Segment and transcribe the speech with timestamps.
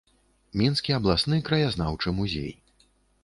[0.61, 2.51] Мінскі абласны краязнаўчы музей.